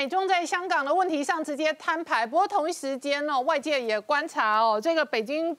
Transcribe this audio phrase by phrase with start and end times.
[0.00, 2.26] 美中在香港的问题上直接摊牌。
[2.26, 5.54] 不过同一时间哦，外界也观察哦，这个北京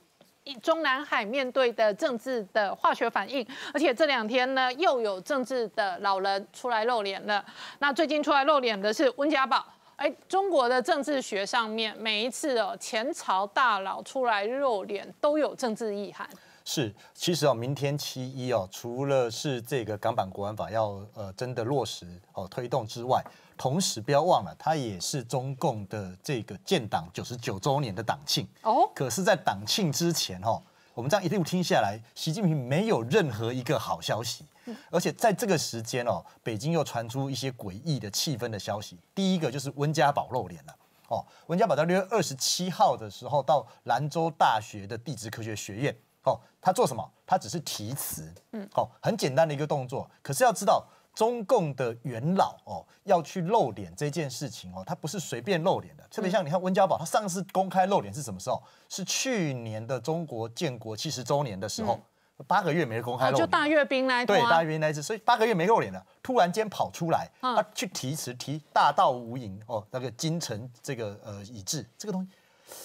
[0.64, 7.46] 中南海面对的政治的化学反应，而且这两天呢又有政治的老人出来露脸了。
[7.78, 9.64] 那最近出来露脸的是温家宝。
[9.98, 16.28] 哎，中国的政治学上面，每一次哦前朝大佬出来露脸都有政治意涵。
[16.66, 23.24] 是，其实哦，明天七一哦，除了是这个港版国安法要呃真的落实哦推动之外，
[23.58, 28.90] 同时不要忘了，它也是中共的这个建党九十九周年的党庆哦。
[28.96, 30.62] 可是，在党庆之前哦。
[30.94, 34.44] 我们这样一路听下来，习近平没有任何一个好消息，
[34.90, 39.00] 而且在这个时间哦，北京又传出一些诡异的气氛的消息。
[39.16, 40.76] 第一个就是温家宝露脸了
[41.08, 47.10] 哦，温家宝在六月二十七号的时候到兰州大学的地质科学学院哦，他做什么？
[47.26, 50.12] 他只是题词，嗯，哦，很简单的一个动作。
[50.22, 50.86] 可是要知道。
[51.14, 56.04] 中共的元老哦，要去露脸这件事情哦，他不是随便露脸的。
[56.10, 58.62] 特别像你看温家宝，他上次公开露脸是什么时候？
[58.90, 62.00] 是去年的中国建国七十周年的时候，
[62.48, 72.30] 八个月没公开露脸，就大阅兵来对大阅兵那一次，所以八个月没露脸了，突然间跑出来，他去提词提大道无垠哦，那个京城这个呃已至这个东西，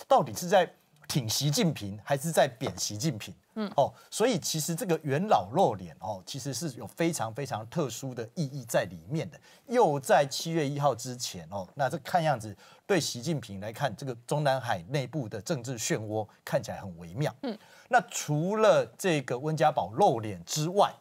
[0.08, 0.68] 到底是在？
[1.08, 3.34] 挺习近平还是在贬习近平？
[3.54, 9.40] 嗯哦，所以其实这个元老露脸哦，其实是有非常非常特殊的意义在里面的。
[9.66, 12.54] 又在七月一号之前哦，那这看样子
[12.86, 17.34] 对习近平来看，这个中南海内部的政治漩涡看起来很微妙。
[17.42, 20.94] 嗯，那除了这个温家宝露脸之外，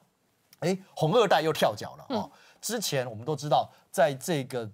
[0.60, 2.32] 哎，红二代又跳脚了哦。
[2.62, 4.70] 之前我们都知道，在这个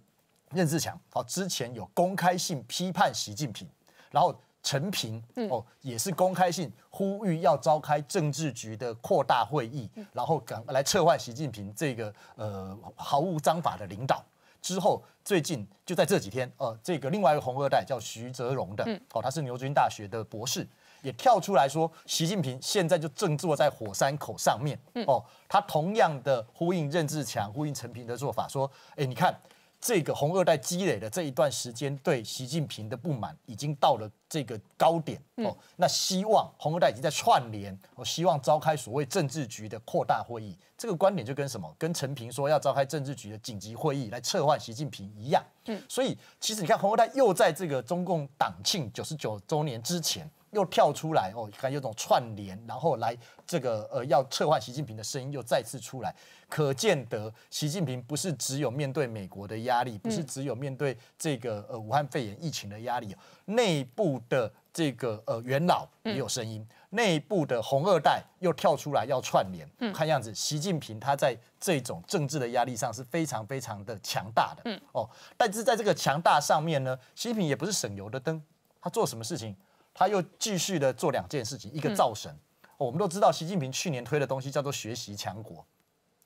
[0.51, 3.67] 任志强哦之前有公开性批判习近平，
[4.11, 4.39] 然后。
[4.63, 14.23] 陈平哦，也是公开性呼吁要召开政治局的扩大会议，然后赶来撤换习近平这个呃毫无章法的领导。
[14.61, 20.67] 之后最近就在这几天，呃，这个另外一个红二代叫徐泽荣的，哦，他是牛津大学的博士，
[21.01, 24.77] 也跳出来说，习近平现在就正坐在火山口上面。
[25.07, 29.33] 哦，他同样的呼应任志强、呼应陈平的做法，说，哎，你看。
[29.81, 41.75] 这个红二代积累的这一段时间对习近平的不满已经到了这个高点哦，那希望红二代已经在串联，我希望召开所谓政治局的扩大会议，这个观点就跟什么？
[41.79, 45.43] 跟陈平说要召开政治局的紧急会议来撤换习近平一样。
[45.65, 50.29] 嗯，所以其实你看红二代又在这个中共党庆九十九周年之前。
[50.51, 56.13] 又跳出来哦，看有种串联，然后来这个呃要撤换习近平的声音又再次出来，
[56.47, 78.43] 可见得习近平不是只有面对美国的压力，不是只有面对这个呃武汉肺炎疫情的压力，内部的这个呃元老也有声音，内部的红二代又跳出来要串联，看样子习近平他在这种政治的压力上是非常非常的强大的，哦，但是在这个强大上面呢，习近平也不是省油的灯，
[78.81, 79.55] 他做什么事情？
[79.93, 82.33] 他又继续的做两件事情，一个造神。
[82.77, 85.63] 我们都知道，习近平去年推的东西叫做学习强国，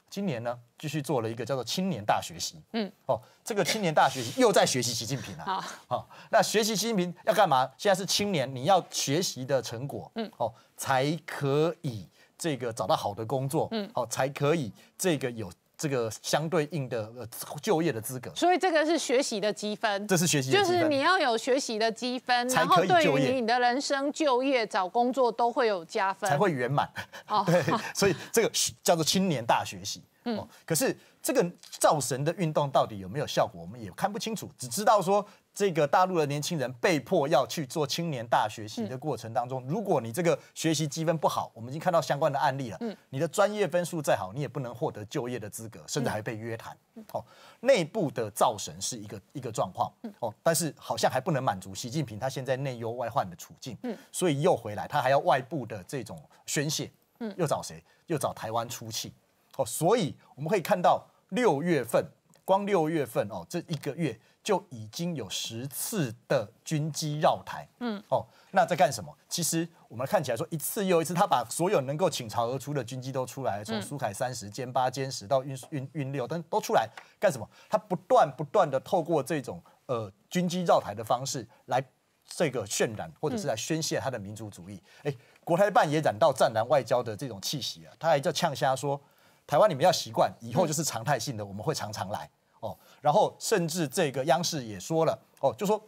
[0.10, 2.62] 今年呢继续做了一个叫做青年大学习。
[2.72, 5.60] 嗯，哦，这个青年大学习又在学习习近平啊。
[5.88, 7.70] 好，那学习习近平要干嘛？
[7.78, 15.52] 现在是青年，你要学习的成果，嗯，哦，才可以这个找到好的工作，嗯，哦，才可以这个有。
[15.78, 17.28] 这个相对应的呃
[17.62, 26.90] 就业的资格，所以这个是学习的积分，这是学习，就是你要有学习的积分，然后对于你的人生、就业、找工作都会有加分，才会圆满。
[27.28, 27.64] 哦， 对，
[27.94, 28.52] 所以这个
[28.84, 30.02] 叫做青年大学习。
[30.26, 35.26] 嗯，可是这个造神的运动到底有没有效果，我们也看不清楚，只知道说。
[35.58, 42.78] 这个大陆的年轻人被迫要去做青年大学习的过程当中，如果你这个学习积分不好，我们已经看到相关的案例了。
[42.82, 46.78] 嗯，你的专业分数再好，你也不能获得就业的资格，甚至还被约谈。
[47.14, 47.24] 哦，
[47.62, 49.90] 内部的造神是一个一个状况。
[50.20, 53.78] 哦，但是好像还不能满足习近平他现在内忧外患的处境。
[53.84, 56.92] 嗯，所以又回来，他还要外部的这种宣泄。
[57.22, 57.82] 嗯，又找谁？
[58.08, 59.14] 又找台湾出气。
[59.58, 62.06] 哦，所以我们可以看到六月份，
[62.44, 64.20] 光六月份哦，这一个月。
[64.46, 69.12] 就已经有十次的军机绕台，嗯，哦，那在干什么？
[69.28, 76.88] 其实我们看起来说一次又一次，他把所有能够倾巢而出的军机都出来，从苏凯三十、歼八、歼十到运运运六，但都出来
[77.20, 77.50] 干什么？
[77.68, 81.84] 他不断不断的透过这种呃军机绕台的方式来
[82.28, 84.80] 这个渲染，或者是来宣泄他的民族主义。
[85.02, 85.12] 哎，
[85.44, 89.02] 国台办也染到战狼外交的这种气息啊，他还叫呛瞎说，
[89.48, 92.30] 台湾你们要习惯，以后就是常态性的，我们会常常来。
[92.62, 95.80] 哦，然后甚至这个央视也说了，哦，就说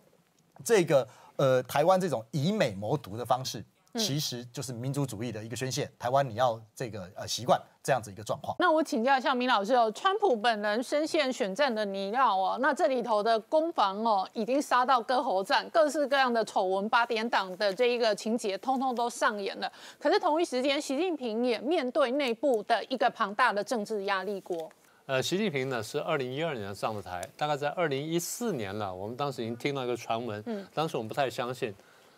[0.63, 1.07] 这个
[1.37, 3.65] 呃台湾这种以美谋独的方式，
[3.97, 5.89] 其实就是民族主义的一个宣泄。
[5.97, 8.55] 台湾你要这个呃习惯这样子一个状况。
[8.59, 19.71] 那我请教一下明老师哦，川普本人深陷选战的泥淖哦，那这里头的攻防哦，已经杀到割喉战，各式各样的丑闻、八点档的这一个情节，通通都上演了。
[19.99, 24.69] 可是同一时间，习近平也面对内部的一个庞大的政治压力锅。
[25.05, 31.73] 呃，习近平呢是二零一二年上的台，大概在二零一四年了，我们当时已经听到一个传闻，嗯，当时我们不太相信，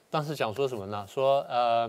[0.09, 1.05] 当时想说什么呢？
[1.07, 1.87] 说呃，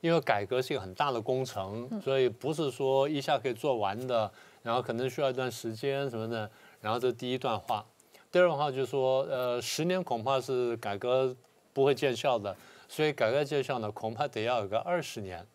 [0.00, 4.30] 因为改革是一个很大的工程，所以不是说一下可以做完的，
[4.62, 6.50] 然后可能需要一段时间什么的。
[6.80, 7.84] 然后这第一段话，
[8.30, 11.34] 第二段话就是说，呃，十年恐怕是改革
[11.72, 12.54] 不会见效的，
[12.88, 15.46] 所以改革见效呢，恐怕得要有个二十年。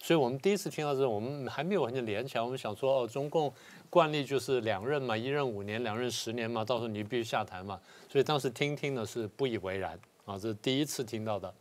[0.00, 3.52] 所以我们第一次听到这，我们还没有完全连起来，我们想说，哦，中共。
[3.90, 7.80] 惯例就是两任嘛，一任五年，两任十年嘛，到时候你必须下台嘛。
[8.06, 9.98] 所以当时听听呢是不以为然
[10.28, 11.52] 啊，这是第一次听到的。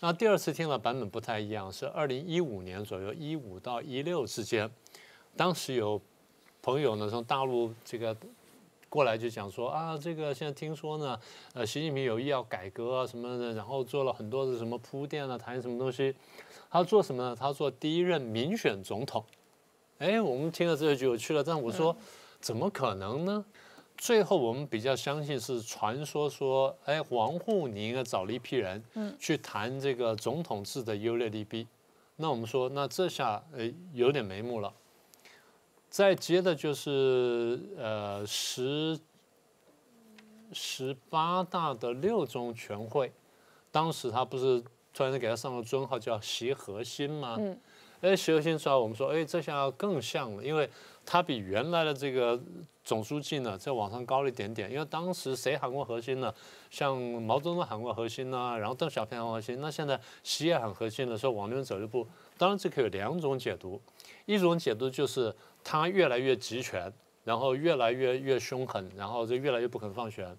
[0.00, 4.68] 那第二次听的版本不太一样，是二零一五年左右，一五到一六之间，
[5.36, 6.00] 当时有
[6.60, 8.14] 朋友呢从大陆这个
[8.88, 11.18] 过来就讲说啊，这个现在听说呢，
[11.52, 16.14] 呃，习近平有意要改革啊什么的，然后做了很多的什么铺垫啊，谈什么东西。
[16.68, 17.36] 他做什么呢？
[17.38, 19.24] 他做第一任民选总统。
[19.98, 21.44] 哎，我们听了这个就有趣了。
[21.44, 21.96] 但我说，
[22.40, 23.44] 怎么可能呢？
[23.96, 31.66] 最后我们比较相信是传说说，哎，王沪宁啊找了一批人，嗯，去谈这个总统制的优劣利弊。
[32.16, 34.72] 那我们说，那这下哎有点眉目了。
[35.88, 38.98] 再接的就是呃十
[40.52, 43.12] 十八大的六中全会，
[43.70, 44.60] 当时他不是
[44.92, 47.36] 突然间给他上了尊号叫习核心吗？
[47.38, 47.58] 嗯。
[48.00, 50.68] 哎，习核心出来，我们说，哎，这下更像了，因为
[51.04, 52.40] 他比原来的这个
[52.84, 54.70] 总书记呢，在往上高了一点点。
[54.70, 56.32] 因为当时谁喊过核心呢？
[56.70, 62.06] 像毛泽东喊过核心呐，然后邓小平喊核心，那现在习也喊核心的时候，往那边走一步。
[62.36, 63.80] 当然，这可有两种解读，
[64.26, 66.92] 一种解读就是他越来越集权，
[67.24, 70.36] 然后越来越越凶狠，然后就越来越不肯放权。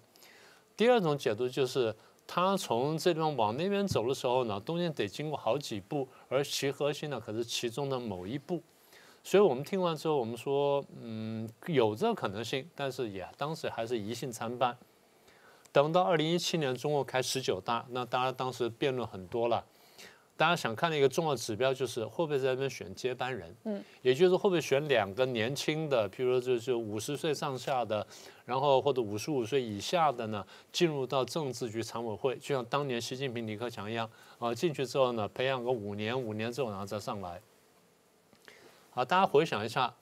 [0.76, 1.94] 第二种解读就是。
[2.28, 8.60] 他从这地方往那边走的时候呢，中间得经过好几步，而其核心呢可是其中的某一步，
[9.26, 14.78] 所以我们听完之后，我们说，嗯，有这个可能性，但是也当时还是疑信参半。
[15.72, 19.64] 等到二零一七年中国开十九大，那大家当时辩论很多了。
[20.36, 28.06] 大家想看的一个重要指标就是会不会在那边选接班人，嗯，也就是会不会选两个年轻的，譬如说就是五十岁上下的，
[28.44, 34.08] 然后或者五十五岁以下的呢，进入到政治局常委会，就像当年习近平、李克强一样，
[34.38, 37.42] 啊，进去之后呢，培养个五年，五年之后然后再上来。
[38.96, 39.94] 好，大家回想一下，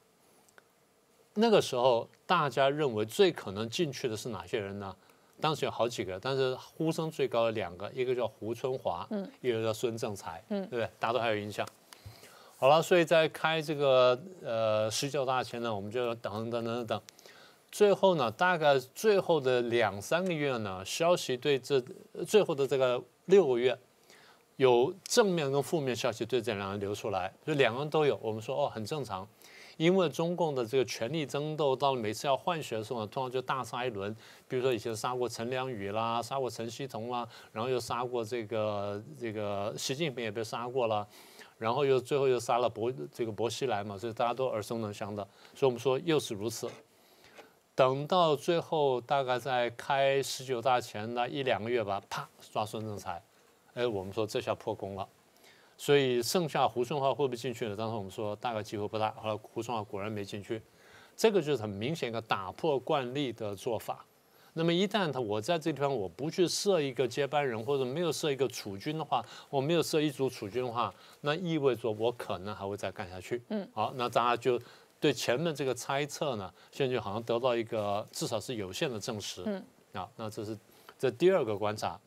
[1.34, 4.94] 那个时候大家认为最可能进去的是哪些人呢？
[5.40, 10.88] 当时有好几个，但是呼声最高的两个，一个叫胡春华，嗯，一个叫孙政才，嗯，对不对？
[11.00, 11.66] 大家都还有印象。
[12.56, 17.02] 好了，所以在开这个呃十九大前呢，我们就等等等等等，
[17.72, 21.82] 最后呢，大概最后的两三个月呢，消息对这
[22.24, 23.76] 最后的这个六个月，
[24.56, 28.18] 有正面跟负面消息对这两个人流出来，就两个人都有。
[28.22, 29.26] 我们说哦，很正常。
[29.76, 34.14] 因为中共的这个权力争斗，到每次要换血的时候呢，通常就大杀一轮。
[34.46, 41.04] 比如说以前杀过陈良宇啦，杀过陈希同啦，然后又杀过这个这个习近平也被杀过了，
[41.58, 45.26] 然后又最后又杀了薄这个薄熙来嘛，所以大家都耳熟能详的。
[45.56, 46.70] 所以我们说又是如此。
[47.74, 53.20] 等到最后大概在开十九大前的一两个月吧，啪抓孙政才，
[53.74, 55.06] 哎，我们说这下破功了。
[55.76, 57.74] 所以剩下胡春华会不会进去呢？
[57.74, 59.10] 当时我们说大概机会不大。
[59.20, 60.62] 后来胡春华果然没进去，
[61.16, 64.06] 这个就是很明显一个打破惯例的做法。
[64.52, 73.42] 那么一旦他我在这地方我不去设一个接班人，或者没有设一个储君的话，我没有设一组储君的话，那意味着我可能还会再干下去。
[73.48, 74.60] 嗯，好，那大家就
[75.00, 79.42] 对前面这个猜测呢，现在就好像得到一个至少是有限的证实。
[79.44, 79.64] 嗯，
[79.94, 80.56] 啊，那这是
[80.96, 81.98] 这第二个观察。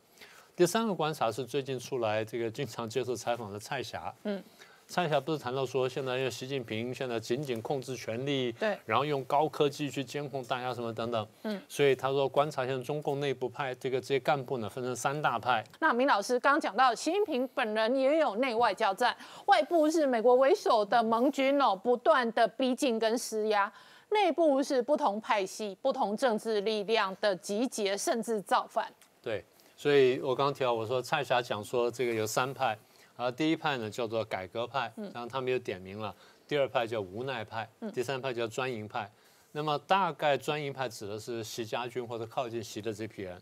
[0.58, 4.42] 第三个观察是最近出来这个经常接受采访的蔡霞，嗯，
[4.88, 15.62] 蔡霞不是谈到说现在用习近平现在紧紧控制权力，对，然后用高科技去监控大家什么等等，嗯，所以他说观察现在中共内部派这个这些干部呢分成三大派。
[15.78, 23.72] 那明老师刚刚讲到习近平本人也有内外交战，外部是美国为首的盟军哦不断的逼近跟施压，
[24.10, 28.92] 内部是不同派系、不同政治力量的集结甚至造反。
[29.22, 29.44] 对。
[29.78, 32.76] 所以我刚刚提到，我说蔡霞讲说这个有三派，
[33.14, 36.12] 啊，第一派呢叫做改革派，然后他们又点名了，
[36.48, 39.08] 第二派叫无奈派，第三派叫专营派。
[39.52, 43.40] 那么大概专营派指的是习家军或者靠近习的这批人，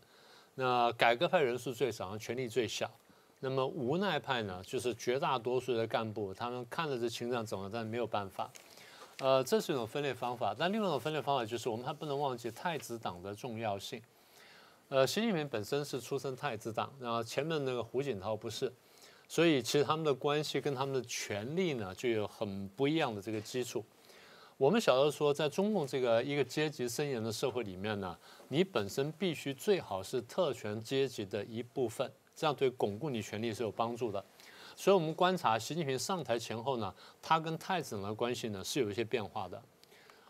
[0.57, 2.91] 那改革派人数最少，权力最小。
[3.41, 8.51] 那么无奈派呢，就是绝大多数的干部，他们看着这情况怎么，但没有办法。
[9.21, 10.55] 呃，这是一种分裂方法。
[10.59, 14.03] 但另外一种分裂方法就是，我们还不能忘记太子党的重要性。
[14.89, 18.73] 呃，习近平本身是出身太子党，然后前面那个胡锦涛不是，
[19.27, 23.85] 所以其实他们的关系跟他们的权力呢，就有很不一样的这个基础。
[24.57, 28.17] 我们晓得说，在中共这个一个阶级森严的社会里面呢，
[28.47, 32.09] 你本身必须最好是特权阶级的一部分。
[32.37, 34.25] 这样对巩固你权力是有帮助的，
[34.77, 39.61] 所以我们观察习近平上台前后呢，他跟太子党的关系呢是有一些变化的。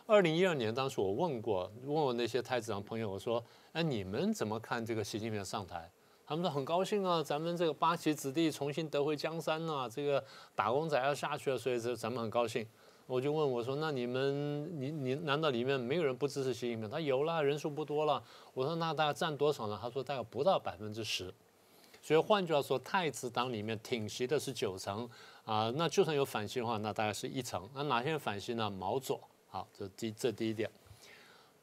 [0.09, 3.43] 二零一二年当时我问过，问我那些太子党朋友，我说
[3.75, 5.91] ：“哎，你们怎么看这个习近平上台？”
[6.25, 10.23] 他们说很高兴啊，咱们这个八旗子弟重新得回江山了，这个
[10.55, 12.65] 打工仔要下去了，所以这咱们很高兴。
[13.09, 18.23] 我就问我说：“那你们，你你难道里面没有人不支持习近平？”他有了，人数不多了。
[18.55, 21.35] 我说：“那大概占多少呢？”他说：“大概不到百分之十。”
[22.01, 25.09] 所以换句话说，太子党里面挺习的是九成
[25.45, 27.69] 啊，那就算有反习的话，那大概是一成。
[27.75, 28.71] 那哪些人反习呢？
[28.71, 30.71] 毛左，好，这第这第一点。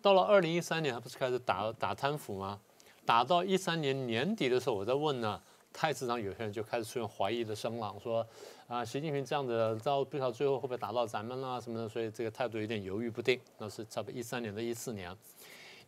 [0.01, 2.59] 到了二零一三年，他不是开始打打贪腐吗？
[3.05, 8.25] 打到一三年年底的时候，我在问呢，太子党有些人就开始出现怀疑的声浪，说
[8.67, 13.39] 啊，习近平这样子，到不知道最后会不会打到咱们啦什么的，所以这个态度有点犹豫不定。
[13.57, 15.15] 那是差不多一三年到一四年，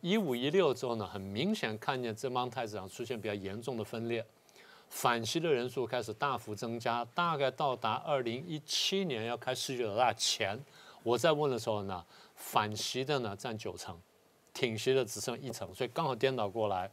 [0.00, 4.24] 一五一六之后呢，很明显看见这帮太子党出现比较严重的分裂。
[4.88, 10.58] 反袭的人数开始大幅增加，大概到达二零一七年要开世界老大前，
[11.06, 13.96] 我在问的时候呢，反袭的呢占九成，
[14.52, 16.90] 挺袭的只剩一成，所以刚好颠倒过来，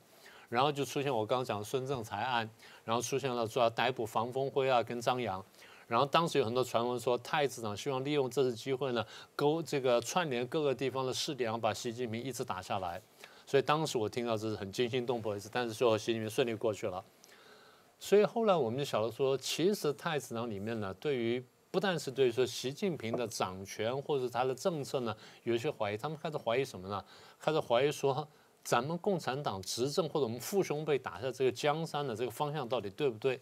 [0.49, 2.47] 然后就出现我刚刚讲的孙政才案，
[2.85, 5.43] 然后出现了说要逮捕房峰辉啊跟张扬，
[5.87, 9.03] 然后当时有很多传闻说太子党希望利用这次机会呢
[9.35, 13.01] 勾这个串联各个地方的势力，然后把习近平一直打下来，
[13.47, 17.03] 所以当时我听到这是很惊心动魄的事，但是最后习近平顺利过去了。
[17.99, 21.43] 所以后来我们就晓得说，其实太子党里面呢，对于
[21.73, 25.97] 不但是对说习近平的掌权或者他的政策呢，有一些怀疑。
[25.97, 27.03] 他们开始怀疑什么呢？
[27.39, 28.27] 开始怀疑说，
[28.63, 33.41] 咱们共产党执政或者我们父兄辈打下这个江山的这个方向到底对不对？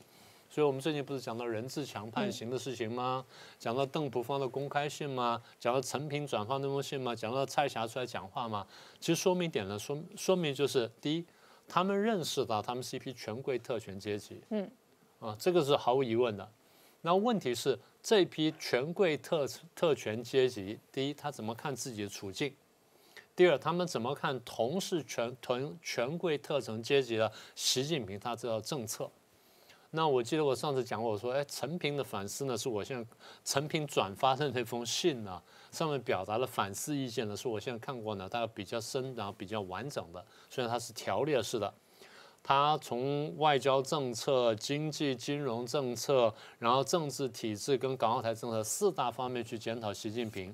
[0.50, 3.26] 所以我们最近不是讲到任志强判刑的事情吗？
[3.60, 5.44] 讲到邓普方的公开信吗？
[5.60, 7.14] 讲到陈平转发那封信吗？
[7.14, 8.66] 讲到蔡霞出来讲话吗？
[9.02, 11.26] 其实说明点呢，说说明就是第一。
[11.68, 14.72] 他们认识到他们是一批权贵特权阶级，嗯，
[15.20, 16.50] 啊，这个是毫无疑问的。
[17.02, 22.50] 那问题是这批权贵特特权阶级，第一，他怎么看自己的处境；
[23.36, 29.10] 第二，他们怎么看同是权权权贵特权阶级的习近平他这套政策？
[29.94, 33.06] 那我记得我上次讲过，我说，哎，陈平的反思呢，是我现在
[33.44, 35.42] 陈平转发的那封信呢。
[35.70, 40.26] 上面表达的反思意见呢是我现在看过呢，大概比较深，然后比较完整的。
[40.50, 41.74] 虽然它是条列式的，
[42.44, 50.54] 它从外交政策、经济金融政策，然后政治体制跟港澳台政策四大方面去检讨习近平。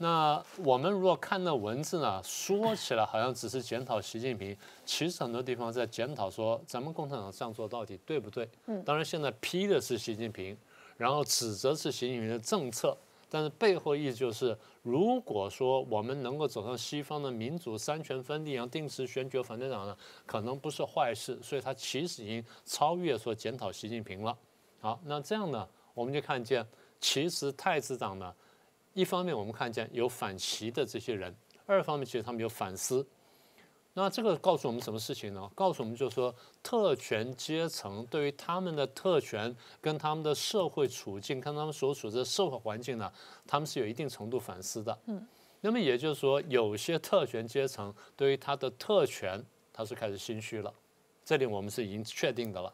[0.00, 4.56] 那我们如果看那文字呢，说起来好像只是检讨习近平，
[4.86, 8.48] 其实很多地方在检讨说咱们共产党这样做到底对不对？
[8.66, 10.56] 嗯，当然现在批的是习近平，
[10.96, 12.96] 然后指责是习近平的政策。
[13.30, 21.38] 但是背后意思就是，如果说我们能够走上西方的民主三权分立，然后定时选举反对党呢，可能不是坏事。
[21.42, 24.36] 所以他其实已经超越说检讨习近平了。
[24.80, 26.66] 好，那这样呢，我们就看见，
[27.00, 28.34] 其实太子党呢，
[28.94, 31.34] 一方面我们看见有反习的这些人，
[31.66, 33.06] 二方面其实他们有反思。
[34.00, 35.50] 那这个告诉我们什么事情呢？
[35.56, 43.12] 告诉我们就是说，特权阶层对于他们的特权跟他们的社会处境，跟他们所处的社会环境呢，
[43.44, 44.96] 他们是有一定程度反思的。
[45.06, 45.26] 嗯，
[45.62, 50.72] 那么也就是说，有些特权阶层对于他的特权，他是开始心虚了。
[51.24, 52.72] 这里我们是已经确定的了。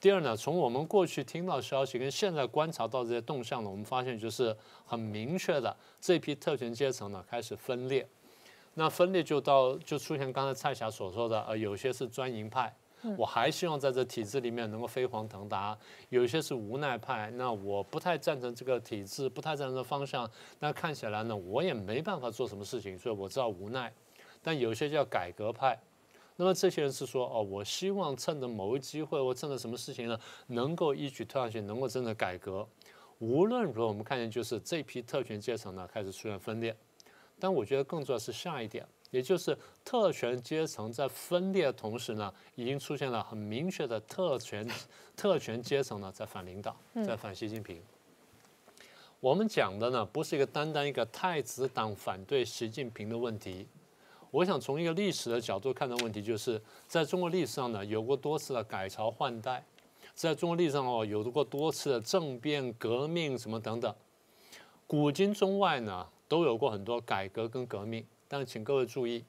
[0.00, 8.08] 第二呢，从我们过去听到消息跟现在观察到这些动向呢，我们发现就是很明确的，这批特权阶层呢开始分裂。
[8.78, 12.70] 那分裂就到就出现刚才蔡霞所说的，呃，有些是专营派，
[13.16, 15.74] 我还希望在这体制里面能够飞黄腾达；
[16.10, 20.30] 有些是无奈派，那我不太赞成这个体制，不太赞成方向。
[20.58, 23.90] 那看起来呢，我也没办法做什么事情，所以我知道无奈。
[24.42, 25.80] 但有些叫改革派，
[26.36, 32.68] 那么这些人是说，哦，我希望趁着某一机会，或趁着什么事情呢，能够一举推上去，能够真的改革。
[33.20, 36.76] 无论如何，我们看见就是这批特权阶层呢，开始出现分裂。
[37.38, 44.66] 但我觉得更重要是下一点，也就是特权阶层在分裂的同时呢，已经出现了很明确的特权
[45.14, 46.74] 特权阶层呢在反领导，
[47.06, 47.80] 在反习近平。
[49.20, 53.66] 我们讲的呢不是一个单单一个太子党反对习近平的问题，
[54.30, 59.64] 我想从一个历史的角度看的问题，就是在中国历史上呢有过多次的改朝换代，
[60.14, 63.94] 在中国历史上哦，有过多次的政变、革命什么等等，
[64.86, 68.06] 古今中外呢都有过很多改革跟革命。
[68.28, 69.24] 但请各位注意，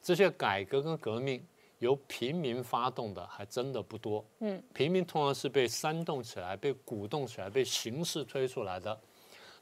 [0.00, 1.44] 这些改革跟革命
[1.80, 4.24] 由平民发动的还真的不多。
[4.40, 8.98] 嗯，平民通常是被煽动起来、被鼓动起来、被形势推出来的。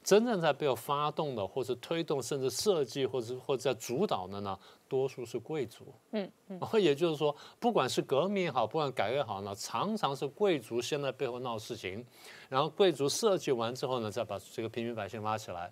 [0.03, 5.93] 真正在背后发动的，或是推动，甚至设计，或者或者在主导的呢，多数是贵族。
[6.09, 12.03] 嗯嗯，也就是说，不管是革命也好，不管改革也好呢，常常是贵族先在背后闹事情，
[12.49, 15.71] 然后贵族设计完之后呢，再把这个平民百姓拉起来。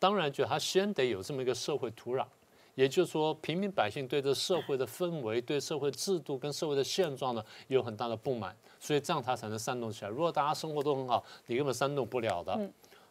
[0.00, 2.26] 当然，就他先得有这么一个社会土壤，
[2.74, 10.10] 也就是说，平民百姓对这社会的氛围、对社会制度跟社会的现状呢，有很大的不满，所以这样他才能煽动起来。
[10.10, 12.58] 如果大家生活都很好，你根本煽动不了的。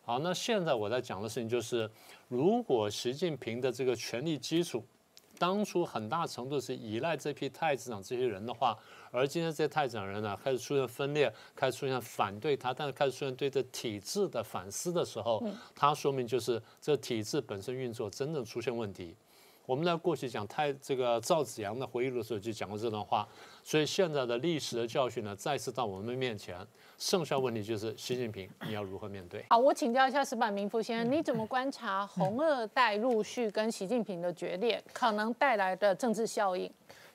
[0.01, 1.87] 好，那现在我在讲的事情就是，
[2.27, 4.83] 如果习近平的这个权力基础，
[5.39, 8.77] 当初很大程度是依赖这批太子党这些人的话，
[9.09, 15.41] 而今天这些太子党人呢，开始出现分裂，开始出现反对他，但是开始出现对这体制的反思的时候，
[15.73, 19.15] 它说明就是这体制本身运作真正出现问题。
[19.69, 23.27] 我们在过去讲太这个赵子阳的回忆录的时候就讲过这段话，
[23.63, 26.57] 所以现在的历史的教训呢，再次到我们面前。
[26.97, 29.45] 剩下问题就是习近平，你要如何面对？
[29.51, 36.69] 好，我请教一下石板明夫先生，你怎么观察红二代陆续跟习近平的决裂可能带来的政治效应？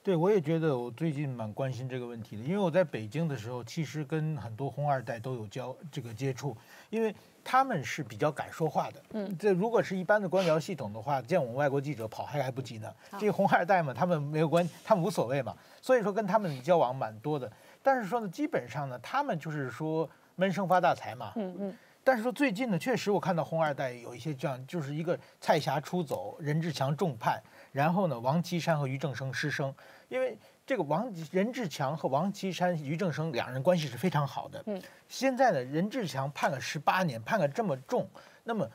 [0.04, 6.54] 对，我也觉得我最近蛮关心这个问题的，因为我在北京的时候，其实跟很多红二代都有交这个接触，
[6.90, 9.02] 因为他们是比较敢说话的。
[9.14, 12.94] 嗯，这如果是一般的官僚系统的话，见我们外国记者跑还来不及呢。
[13.18, 17.50] 这个红二代嘛，他们没有关，他们无所谓嘛，所以说跟他们交往蛮多的。
[17.82, 20.06] 但是说呢，基本上呢，他们就是说
[20.36, 21.32] 闷声发大财嘛。
[21.36, 21.74] 嗯嗯。
[22.06, 27.42] 但是说最近呢，确实我看到红二代有一些这样，就是一个蔡霞出走，任志强重判，
[27.72, 29.74] 然后呢，王岐山和于正声失声。
[30.08, 34.62] 因为这个王任志强和王岐山、俞正声两人关系是非常好的。
[34.66, 34.82] 嗯。
[35.08, 38.08] 现在呢，任志强判了十八年，判了这么重，
[38.42, 38.68] 那么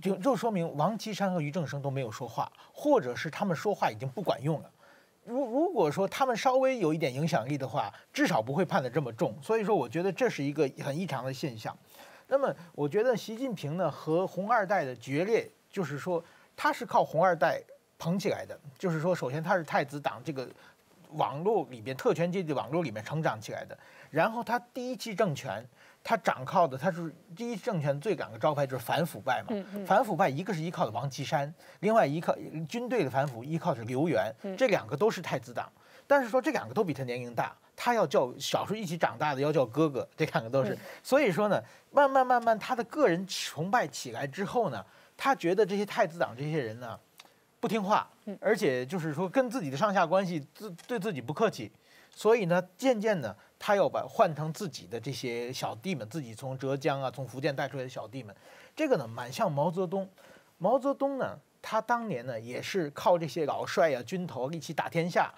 [0.00, 4.70] 就就说明王岐山和俞正声都没有说话，或者是他们说话已经不管用了。
[5.24, 9.36] 如如果说他们稍微有一点影响力的话，至少不会判得这么重。
[9.42, 11.76] 所以说，我觉得这是一个很异常的现象。
[12.28, 16.24] 那么，我觉得习近平呢和红二代的决裂，就是说
[16.56, 17.62] 他是靠红二代
[17.98, 18.58] 捧起来的。
[18.78, 20.48] 就是说，首先他是太子党这个
[21.10, 23.76] 网络里边特权阶级网络里面成长起来的，
[24.10, 25.66] 然后他第一期政权。
[26.04, 29.54] 他掌靠的，他是第一政权最两个招牌就是反腐败嘛。
[29.84, 32.34] 反腐败一个是依靠的王岐山，另外依靠
[32.66, 35.70] 军队的反腐依靠是刘源，这两个都是太子党。
[36.06, 40.78] 但是说这两个都比他年龄大，他要叫小时候一起长大的要叫哥哥，这两个都是。
[41.02, 44.82] 所以说呢，慢慢慢慢他的个人崇拜起来之后呢，
[45.14, 46.98] 他觉得这些太子党这些人呢
[47.60, 48.08] 不听话，
[48.40, 51.70] 而且就是说跟自己的上下关系自对自己不客气，
[52.14, 53.36] 所以呢渐渐的。
[53.60, 58.32] 他要把换成自己的这些小弟们，自己从浙江啊、从福建带出来的小弟们，
[58.76, 60.08] 这个呢蛮像毛泽东。
[60.58, 65.34] 毛泽东呢，他当年呢也是靠这些老帅啊、军头一起打天下，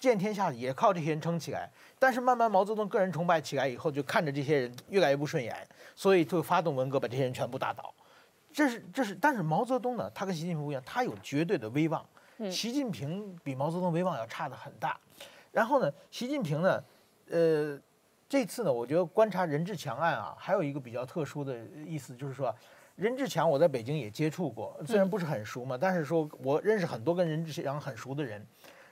[0.00, 1.70] 见天下也靠这些人撑起来。
[2.00, 5.56] 但是慢慢毛泽东个人崇拜起来以后，就看着这些人越来越不顺眼，
[5.94, 7.94] 所以就发动文革，把这些人全部打倒。
[8.56, 12.02] 这是这是，但是毛泽东呢，他跟习近平不一样，他有绝对的威望。
[12.50, 14.98] 习近平比毛泽东威望要差的很大。
[15.52, 16.82] 然后呢，习近平呢？
[17.28, 17.78] 呃，
[18.26, 22.54] 这次呢，我觉得观察任志强案啊，还有一个比较特殊的意思，就是说，
[22.94, 28.42] 任志强我在北京也接触过，虽然不是很熟嘛，但是说我认识很多跟任志强很熟的人。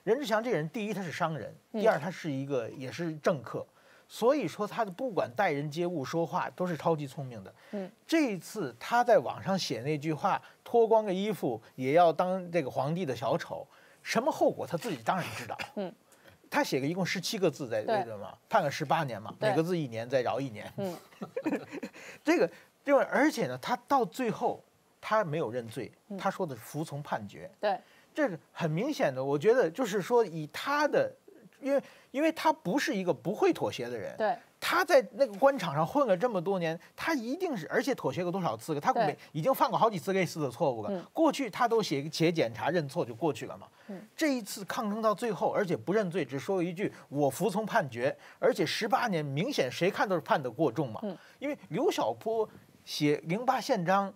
[0.03, 3.67] 任志强这个人，第一他是商人，第二他是一个也是政客，
[4.15, 7.53] 所以说他的不管待人接物、说话都是超级聪明的。
[7.73, 13.67] 嗯，这一次他在网上写那句话，脱光个衣服也要当这个皇帝的小丑，
[14.05, 15.59] 什么后果他自己当然知道。
[15.75, 15.93] 嗯。
[16.49, 20.73] 他写个一共十七个字在那个嘛，判了十八年嘛，每个字一年，再饶一年。
[20.77, 20.97] 嗯，
[22.23, 22.49] 这个，
[22.85, 24.63] 因为而且呢，他到最后
[25.01, 27.51] 他没有认罪，他说的是服从判决。
[27.59, 27.77] 对，
[28.15, 31.13] 这是很明显的，我觉得就是说以他的，
[31.65, 34.15] 因为因为他不是一个不会妥协的人。
[34.17, 34.37] 对。
[34.67, 38.81] 他在那个官场上混了这么多年，他一定是，而且妥协过多少次了？
[38.81, 41.07] 他每已经犯过好几次类似的错误了。
[41.13, 43.67] 过去他都写写检查认错就过去了嘛。
[44.17, 50.99] 这一次抗争到最后，而且不认罪，只说了一句“我服从判决”，而且十八年，明显谁看都是判得过重嘛。
[51.39, 52.49] 因为刘晓波
[52.87, 54.11] 写零八宪章，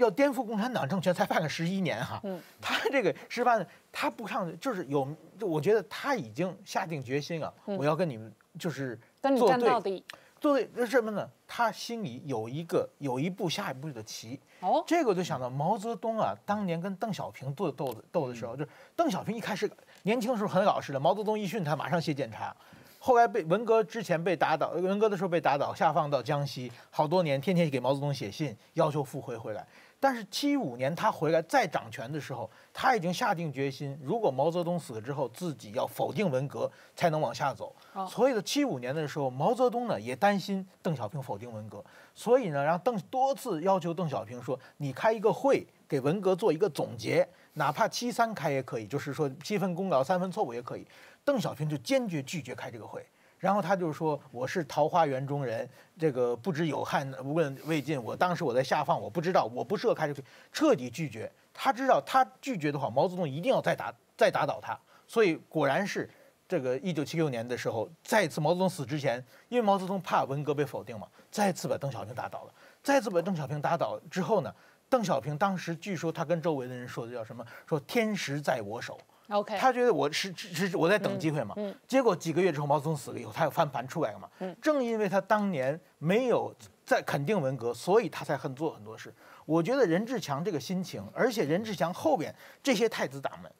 [0.00, 2.20] 要颠覆共产党政权，才判了十一年哈。
[2.60, 5.06] 他这个十八年，他不上就是有，
[5.40, 8.98] 我觉得他已经下定决心了，我要跟你们就是。
[9.22, 10.02] 跟你站到底，
[10.40, 11.28] 做对是什么呢？
[11.46, 14.40] 他心里有一个有一步下一步的棋。
[14.60, 19.70] 哦，这个我就想到毛泽东啊，当年跟邓小平斗斗斗的时候，就是邓小平一开始
[20.04, 22.56] 年轻的时候很老实的，毛泽东一训他马上写检查，
[22.98, 29.66] 后来被文革之前被打倒，文革的时候被打倒，下放到江西，好多年，天天给毛泽东写信，要求复回回来。
[30.02, 37.76] 但是七五年他回来再掌权的时候，他已经下定决心，如果毛泽东死了之后，自己要否定文革，才能往下走。
[38.08, 41.84] 所以呢七五年的时候，毛泽东呢也担心邓小平否定文革，
[42.14, 50.86] 所以呢让邓多次要求邓小平说，你开一个会给文革做一个总结，哪怕七三开也可以，就是说七分功劳三分错误也可以。
[51.22, 53.06] 邓小平就坚决拒绝开这个会。
[53.40, 55.66] 然后他就说：“我是桃花源中人，
[55.98, 58.00] 这个不知有汉，无问魏晋。
[58.00, 60.22] 我当时我在下放，我不知道，我不适合开这个，
[60.52, 61.32] 彻底拒绝。
[61.54, 64.78] 他知道他拒绝的话，毛泽东一定要再打再打倒他。
[65.06, 66.08] 所以果然是
[66.46, 72.52] 这个一九七六年的时候，再次毛泽东死之前，因为毛泽东怕文革被否定嘛，再次把邓小平打倒了。
[72.82, 74.54] 再次把邓小平打倒之后呢，
[74.90, 77.42] 邓小平当时据说他跟周围的人说的叫什么？
[77.66, 79.00] 说天时在我手。”
[79.30, 81.54] OK，他觉得我是是我在等机会嘛，
[81.86, 84.28] 结果几个月之后毛泽东死了以后，他又翻盘出来了嘛。
[84.60, 86.52] 正因为他当年没有
[86.84, 89.14] 在肯定文革，所以他才很做很多事。
[89.46, 93.50] 我觉得任志强这个心情，而且任志强后边这些太子党们，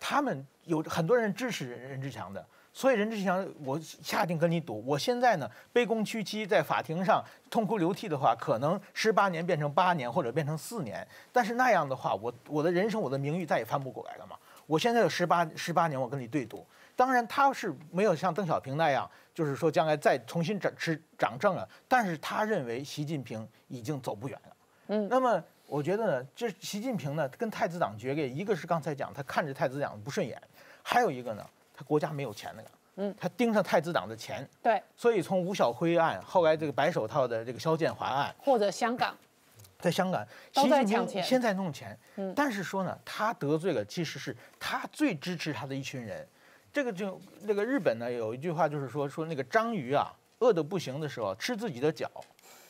[0.00, 14.34] 他们有很多人支持任任志强的，所以任志强，我下定跟你赌，我现在呢卑躬屈膝在法庭上痛哭流涕的话，可能十八年变成八年或者变成四年，但是那样的话，我我的人生我的名誉再也翻不过来了嘛。
[14.68, 16.64] 我现在有十八十八年，我跟你对赌。
[16.94, 21.66] 当然，他是没有像邓小平那样，就是说将来再重新掌持掌政了。
[21.88, 24.56] 但是他认为习近平已经走不远了。
[24.88, 30.38] 嗯，那么我觉得呢，这习近平呢跟太子党决裂，一个是刚才讲他看着太子党不顺眼，
[30.82, 32.62] 还有一个呢，他国家没有钱了。
[32.96, 34.46] 嗯，他盯上太子党的钱。
[34.62, 34.82] 对。
[34.94, 39.16] 所以从吴晓辉案，后来这个白手套的这个肖建华案，或者香港。
[39.78, 41.96] 在香港，都在抢钱，现在弄钱。
[42.16, 46.26] 嗯，但是说呢，他得罪了，其实是他最支持他的一群人。
[46.72, 52.10] 这个就那个日本呢，有一句话就是说，说那个章鱼啊，饿得不行的时候吃自己的脚。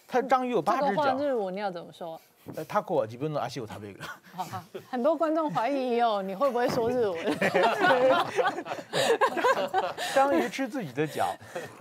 [0.06, 1.16] 他章鱼有八只脚。
[1.16, 2.20] 日文你要怎么说？
[2.54, 4.02] 呃，他过基本上阿西有他这个。
[4.34, 7.36] 好好，很多观众怀疑哦，你会不会说日文？
[10.14, 11.34] 章鱼吃自己的脚，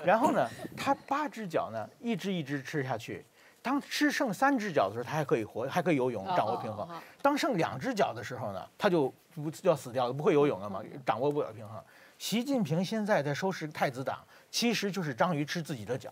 [0.05, 3.25] 然后呢，他八只脚呢，一只一只吃下去。
[3.67, 6.87] 当吃剩三只脚的时候，它还可以活，还可以游泳，掌握平衡。
[7.21, 11.77] 当剩两只脚的时候呢，它就不要死掉了，不会游泳了嘛，掌握不了平衡。
[12.17, 16.09] 习近平现在在收拾太子党，其实就是章鱼吃自己的脚，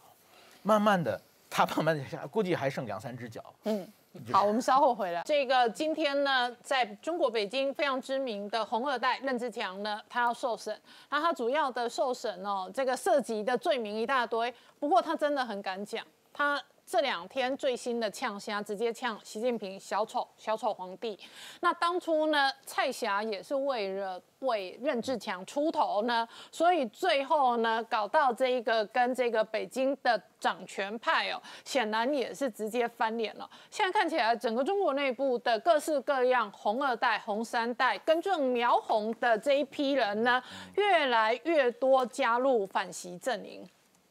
[0.63, 1.17] 慢慢的，
[1.49, 3.41] 他慢慢的下，估计还剩两三只脚。
[3.63, 3.87] 嗯，
[4.33, 5.23] 好，我们稍后回来。
[5.23, 10.77] 这个今天呢，在中国北京非常知名的红二代任志强呢，他要受审，
[11.09, 16.61] 那他主要的受审哦，这个涉及的罪名一大堆，不过他真的很敢讲，他。
[16.85, 21.19] 这两天最新的呛虾，直接呛习近平小丑小丑皇帝。
[21.61, 33.49] 那当初呢，蔡霞也是为了为任志强出头呢，所以最后呢，搞到这一个跟这个北京的掌权派哦，显然也是直接翻脸了。
[33.71, 40.41] 现在看起来，整个中国内部的各式各样红二代、红三代，跟这种苗红的这一批人呢，
[40.75, 43.67] 越来越多加入反习阵营。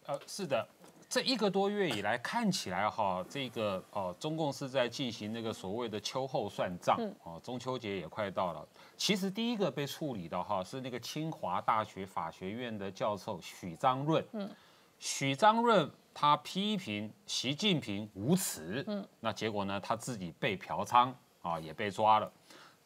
[0.07, 0.67] 呃，是的。
[1.15, 8.67] 这一个多月以来，看起来哈，这个哦，中共是在进行那个所谓的秋后算账哦，中秋节也快到了。
[8.97, 14.27] 其实第一个被处理的哈是那个清华大学法学院的教授许章润。
[14.33, 14.51] 嗯，
[14.99, 18.83] 许章润他批评习近平无耻。
[18.89, 22.29] 嗯，那结果呢，他自己被嫖娼啊，也被抓了。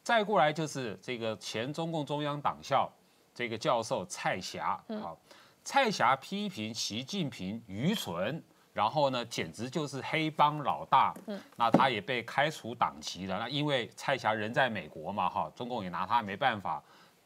[0.03, 2.87] 再过来就是这个前中共中央党校
[3.33, 4.79] 这个教授蔡霞。
[5.01, 5.17] 好。
[5.63, 8.41] 蔡霞批评习近平愚蠢，
[8.73, 11.13] 然后呢，简直就是黑帮老大。
[11.27, 13.37] 嗯，那他也被开除党籍了。
[13.37, 16.81] 那因为蔡霞人在美国嘛，哈，中共也拿他没办法。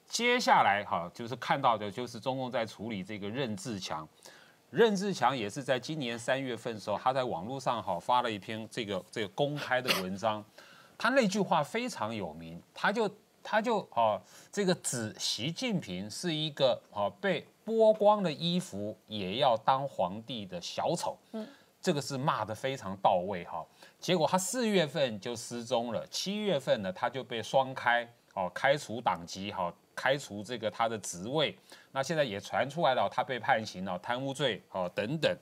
[0.06, 4.08] 接下来哈，就是看到的就是中共在处理这个任志强。
[4.69, 10.43] 任志强也是在今年三月份的时候，他在网络上哈发了一篇这个这个公开的文章，
[10.98, 13.10] 他那句话非常有名，他就
[13.41, 14.19] 他就啊
[14.52, 17.48] 这个指习近平是一个啊被。
[17.65, 21.47] 剥光了衣服也要当皇帝的小丑，嗯，
[21.82, 23.65] 这个是骂的非常到位哈。
[23.99, 31.58] 结果他四月份就失踪了，七月份呢他就被双开哦，开除党籍哈，开除这个他的职位。
[31.91, 35.38] 那现在也传出来了，他被判刑了，贪污罪哦等等。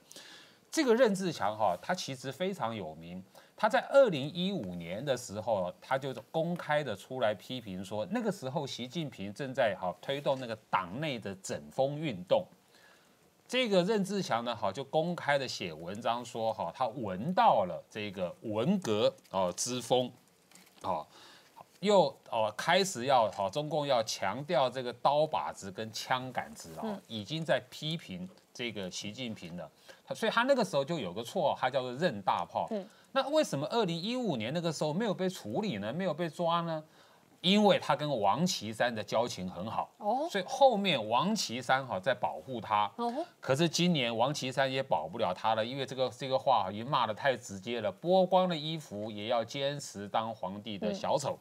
[0.72, 3.22] 这个任志强哈，他其实非常有名。
[3.54, 12.44] 他在二零一五年的时候，他就公开的出来批评说，那个时候习近平正在好推动那个党内的整风运动。
[13.46, 20.10] 这个任志强呢，好就公开的写文章说，哈，他闻到了这个文革哦之风，
[20.80, 21.06] 哦，
[21.80, 29.70] 又哦开始要好，中共要强调这个刀把子跟枪杆子啊，已经在批评这个习近平的。
[30.14, 32.68] 所以他那个时候就有个错，他叫做任大炮。
[33.12, 35.92] 那为什么二零一五年那个时候没有被处理呢？
[35.92, 36.82] 没有被抓呢？
[37.40, 51.36] 因为他跟王岐山的交情很好，哦，所以后面王岐山哈在保护他，哦，可是今年王岐山也保不了他了，因为这个这个话已经骂得太直接了，剥光了衣服也要坚持当皇帝的小丑。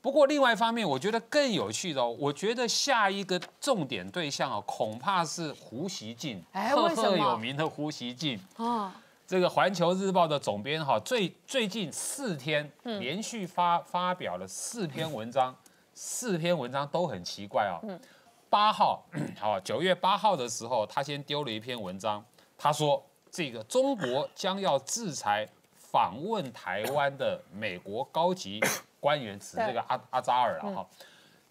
[0.00, 8.90] 不过另外一方面，我觉得更有趣的，我觉得下一个重点对象啊，恐怕是胡锡进，赫赫有名的胡锡进，哦。
[9.26, 15.54] 这个《环球日报》的总编哈，最最近四天连续发发表了四篇文章，
[15.92, 18.00] 四篇文章都很奇怪哦。
[18.48, 19.04] 八号，
[19.38, 22.24] 好，九月八号的时候，他先丢了一篇文章，
[22.56, 28.58] 他说这个中国将要制裁访问台湾的美国高级
[29.00, 30.86] 官员，指这个阿阿扎尔了哈。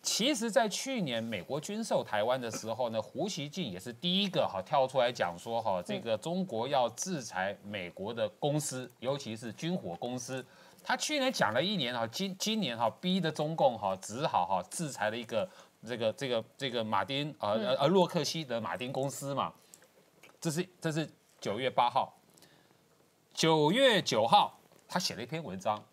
[0.01, 10.45] 其实，在去年美国军售台湾的时候呢，胡锡进也是第一个哈跳出来讲说哈，这个中国要制裁美国的公司，尤其是军火公司。
[10.81, 15.49] 他去年讲了一年哈，今今年哈逼的中共哈只好哈制裁了一个
[15.85, 19.51] 这个这个这个马丁呃呃洛克希德马丁公司嘛。
[20.39, 21.09] 这是这是
[21.41, 22.13] 九月八号，
[23.33, 24.57] 九月九号
[24.87, 25.83] 他写了一篇文章，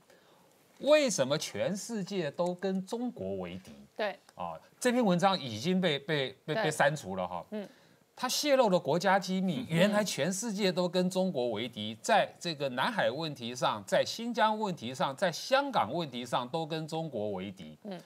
[0.84, 3.72] 为什么全世界都跟中国为敌？
[3.96, 7.44] 对啊，这篇文章已经被被被被删除了哈。
[7.50, 7.68] 嗯，
[8.16, 17.78] 他泄露了国家机密，原来全世界都跟中国为敌，在这个南海问题上，在新疆问题上，在香港问题上都跟中国为敌。
[17.84, 18.00] 嗯，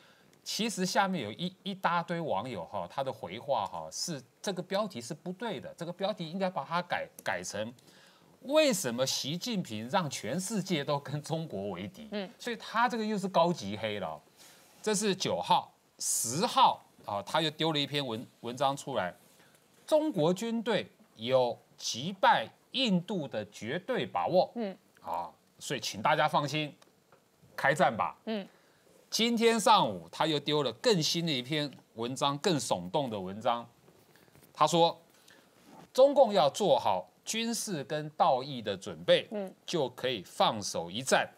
[0.45, 7.73] 其实下面有一一大堆网友哈，他的回话哈是这个标题是不对的，这个标题应该把它改改成
[8.49, 12.09] 为什么习近平让全世界都跟中国为敌？
[12.13, 14.21] 嗯，所以他这个又是高级黑了，
[14.83, 15.73] 这是九号。
[15.99, 19.15] 十号啊，他又丢了一篇文文章出来，
[19.87, 24.51] 中国军队有击败印度的绝对把握。
[24.55, 26.75] 嗯，啊，所以请大家放心，
[27.55, 28.17] 开战吧。
[28.25, 28.47] 嗯，
[29.11, 33.69] 今天上午他又丢了更新的一篇文章，更耸动的文章。
[34.55, 34.99] 他说，
[35.93, 41.29] 中共要做好军事跟道义的准备，嗯，就可以放手一战，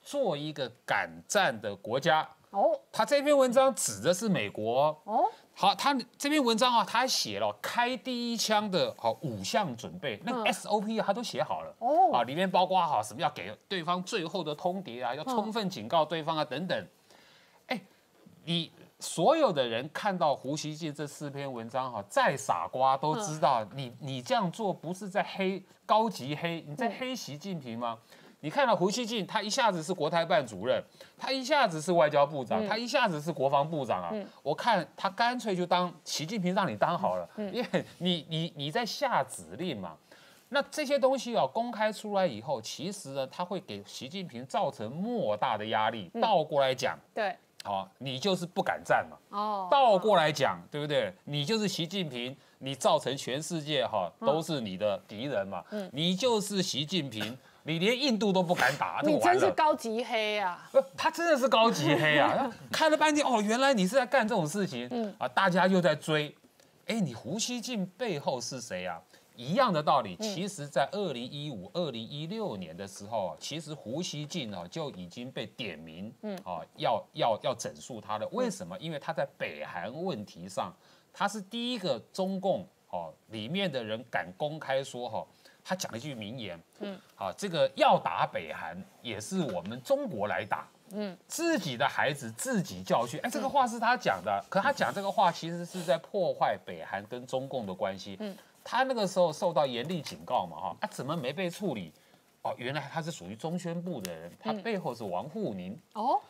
[0.00, 2.22] 做一个敢战的国家。
[2.50, 5.28] 哦，他这篇文章指的是美国哦。
[5.52, 12.12] 好，他这篇文章啊，他还写了开第一枪的好五项准备，那个 SOP 他都写好了哦。
[12.12, 16.86] 啊，里面包括好什么要给对方最后的通牒啊，要充分警告对方啊等等。
[17.66, 17.80] 哎，
[18.44, 18.70] 你
[19.02, 27.98] 所有的人看到胡锡进这四篇文章哈，再傻瓜都知道你你这样做不是在黑高级黑，你在黑习近平吗？
[28.40, 30.82] 你看到胡锡进，他一下子是国台办主任，
[31.18, 34.12] 他一下子是外交部长，他一下子是国防部长啊！
[34.42, 39.96] 我看他干脆就当习近平让你当好了，因为你你你在下指令嘛。
[40.48, 46.10] 那这些东西啊公开出来以后，其实呢，他会给习近平造成莫大的压力。
[46.20, 49.16] 倒过来讲，对，好，你就是不敢战嘛。
[49.30, 51.12] 哦，倒过来讲，对不对？
[51.24, 55.62] 你就是习近平，你造成全世界哈都是你的敌人嘛。
[55.70, 57.36] 嗯，你就是习近平。
[57.64, 60.68] 你连印度都不敢打，你真是高级黑啊！
[60.96, 62.52] 他真的是高级黑啊！
[62.72, 66.34] 看了半天，哦，原来你是在干这种事情，嗯啊，大家又在追，
[66.86, 69.00] 哎，你胡锡进背后是谁啊？
[69.36, 76.36] 一样的道理，其实，在二零一五、二零一六年的时候，其实胡锡进呢就已经被点名，嗯。
[76.44, 78.26] 啊，要要要整肃他的。
[78.28, 78.78] 为什么？
[78.78, 80.72] 因为他在北韩问题上，
[81.12, 85.26] 他是第一个中共哦里面的人敢公开说哈。
[85.64, 101.92] 他讲了一句名言，嗯，啊，这个要打北韩也是我们中国来打，嗯，自己的孩子自己教训，哎，这个话是他讲的，可他讲这个话其实是在破坏北韩跟中共的关系，嗯，他那个时候受到严厉警告嘛，哈，啊，怎么没被处理？
[102.42, 106.20] 哦，原来他是属于中宣部的人，他背后是王沪宁，哦。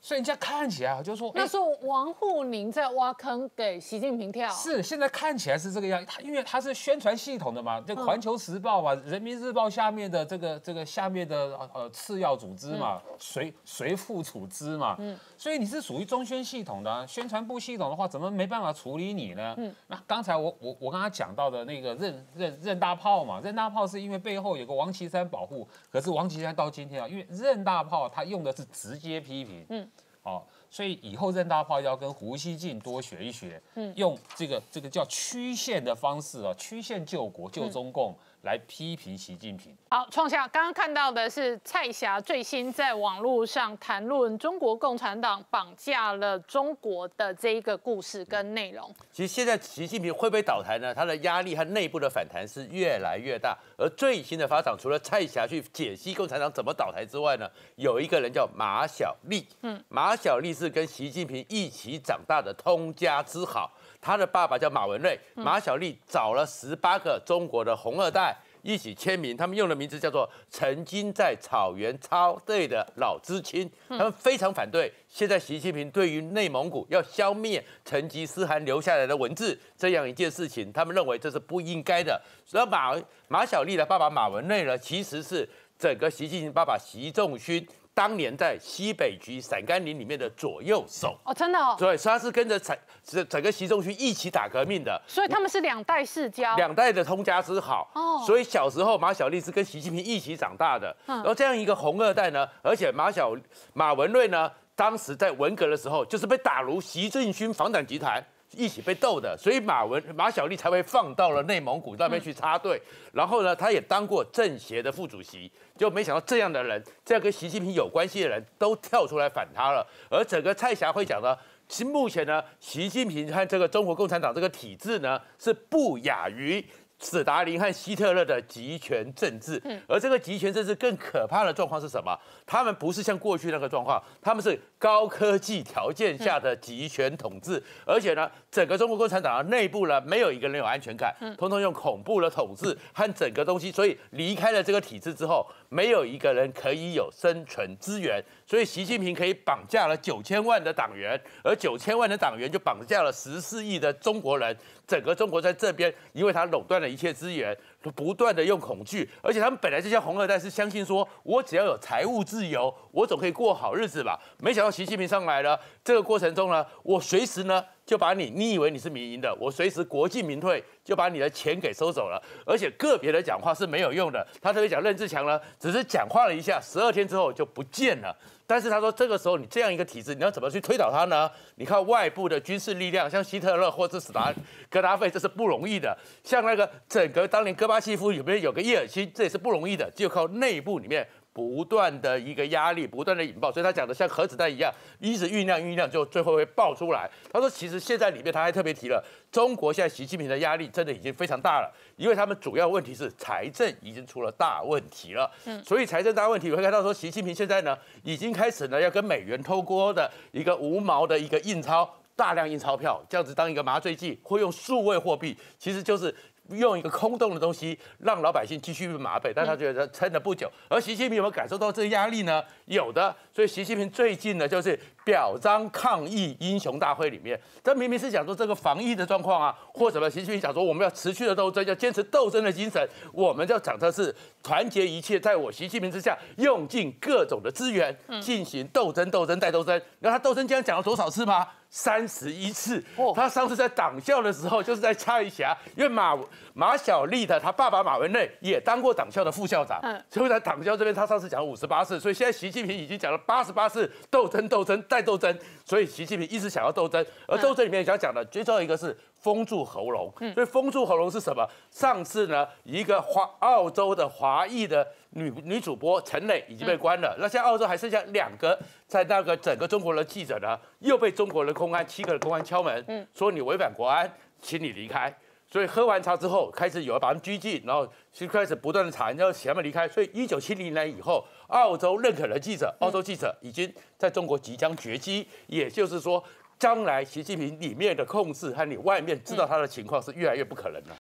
[0.00, 4.48] 所以人家看起来就说，那是王沪宁在挖坑给习近平跳。
[4.50, 6.04] 是，现在看起来是这个样。
[6.06, 14.94] 他因为他是宣传系统的嘛，这环球时报嘛，人民日报下面的这个这个下面的呃次要组织嘛，随随附处织嘛。
[15.00, 15.18] 嗯。
[15.36, 19.54] 所以你是属于中宣系统的宣传部系统的话，怎么没办法处理你呢？
[19.58, 19.74] 嗯。
[19.88, 29.66] 那刚才我我我刚刚讲到的那个任任任大炮嘛，任大炮是因为背后有个王岐山保护，可是王岐山到今天啊，因为任大炮他用的是直接批评。
[29.70, 29.88] 嗯。
[30.28, 39.76] 哦，所以以后任大炮要跟胡锡进多学一学，嗯，用这个这个叫曲线的方式啊，曲线救国救中共，来批评习近平。
[39.90, 48.94] 好，创下刚刚看到的是蔡霞最新在网络上谈论中国共产党绑架了中国的这一个故事跟内容。
[49.10, 50.94] 其实现在习近平会不会倒台呢？
[50.94, 53.56] 他的压力和内部的反弹是越来越大。
[53.78, 59.46] 而最新的发展，除了蔡霞去解析共产党怎么倒台之外呢，有一个人叫马小丽。
[59.62, 63.72] 嗯，马小丽是跟习近平一起长大的通家之好。
[64.00, 82.20] 他的爸爸叫马文瑞，马小丽找了十八个中国的红二代一起签名，他们用的名字叫做“曾经在草原插队的老知青”，他们非常反对现在习近平对于内蒙古要消灭成吉思汗留下来的文字这样一件事情，他们认为这是不应该的。
[82.44, 82.94] 所以马
[83.26, 87.66] 马小丽的爸爸马文瑞呢，其实是整个习近平爸爸习仲勋。
[87.98, 91.18] 当年在西北局陕甘宁里面的左右手。
[91.24, 97.90] 哦，真的哦，对，他是跟着整整整个习仲勋一起打革命的，所以他们是两代世交，两代的通家之好。
[97.96, 98.22] 哦。
[98.24, 103.34] 所以小时候马小丽是跟习近平一起长大的，然后这样一个红二代呢，而且马小
[103.72, 108.22] 马文瑞呢，当时在文革的时候就是被打入习仲勋防党集团。
[108.52, 112.80] 一起被斗的，所以马文马小丽才会放到了内蒙古那边去插队。
[113.12, 119.86] 然后呢，他也当过政协的副主席，就没想到这样的人，这样跟习近平有关系的人都跳出来反他了。
[120.10, 121.36] 而整个蔡霞会讲呢，
[121.68, 126.64] 其实目前呢，习近平和这个中国共产党这个体制呢，是不亚于。
[127.00, 132.18] 斯达林和希特勒的集权政治，而这个集权政治更可怕的状况是什么？
[132.44, 154.56] 他们不是像过去那个状况，他们是高科技条件下的集权统治，而且呢，整个中国共产党的内部呢，没有一个人有安全感，通通用恐怖的统治和整个东西，所以离开了这个体制之后，没有一个人可以有生存资源，所以习近平可以绑架了九千万的党员，而九千万的党员就绑架了十四亿的中国人。
[154.86, 157.54] 整个中国在这边，因为他垄断了一切资源，
[157.94, 164.18] 不断的用恐惧，而且他们本来这些红二代是相信说，我只要有财务自由，我总可以过好日子吧。
[164.40, 172.20] 没想到习近平上来了，这个过程中呢，我随时呢就把你，你以为你是民营的，我随时国进民退，就把你的钱给收走了。
[172.44, 178.14] 而且个别的讲话是没有用的，他特别讲任志强呢，只是讲话了一下，十二天之后就不见了。
[178.48, 181.30] 但是他说，这个时候你这样一个体制，你要怎么去推倒它呢？
[181.56, 184.32] 你靠外部的军事力量，像希特勒或者斯达
[184.70, 185.94] 戈达费，这是不容易的。
[186.24, 191.06] 像那个整个当年戈巴契夫有没有有个叶尔钦，这也是不容易的，就靠内部里面。
[191.38, 197.08] 不断的一个压力，不断的引爆，所以他讲的像核子弹一样，一直酝酿酝酿，就最后会爆出来。
[197.32, 205.30] 他说，其实现在里面他还特别提了，中国现在习近平的压力真的已经非常大了，因为他们主要问题是财政已经出了大问题了。
[205.44, 216.12] 嗯，所以财政大问题，我会看到说，习近平现在呢，已经开始呢要跟美元偷锅的一个无毛的一个印钞，大量印钞票，这样子当一个麻醉剂，会用数位货币，其实就是。
[216.50, 220.50] 用一个空洞的东西让老百姓继续麻痹，但他觉得撑了不久。
[220.68, 222.42] 而习近平有没有感受到这个压力呢？
[222.66, 223.14] 有的。
[223.34, 230.10] 所以习近平最近呢，就是表彰抗疫英雄大会里面，这明明是讲说这个防疫的状况啊，或什么？
[230.10, 239.76] 习近平讲说我们要持续的斗争，要坚持斗争的精神，我们要讲的是团结一切，在我习近平之下，用尽各种的资源进行斗争，斗争再斗争。
[239.76, 241.46] 你知道他斗争这样讲了多少次吗？
[241.70, 242.82] 三十一次，
[243.14, 246.18] 他上次在党校的时候就是在蔡霞，因为马
[246.54, 261.46] 马小丽的他爸爸马文瑞也当过党校的副校长，所以在党校这边他上次讲了五十八次，所以现在习近平已经讲了八十八次斗争斗争再斗争，所以习近平一直想要斗争，而斗争里面想讲的最重要一个是封住喉咙，所以封住喉咙是什么？
[261.70, 264.86] 上次呢一个华澳洲的华裔的。
[265.12, 275.12] 女女主播陈磊已经被关了，那现在澳洲还剩下两个，在那个整个中国的记者呢，又被中国的公安七个公安敲门，说你违反国安，请你离开。
[275.50, 279.88] 所以喝完茶之后，开始有人把他们拘禁，然后就开始不断的查，要请他们离开。
[279.88, 286.24] 所以一九七零年以后，澳洲认可的记者，澳洲记者已经在中国即将绝迹，也就是说。
[286.58, 290.96] 将来习近平里面的控制和你外面知道他的情况是越来越不可能了。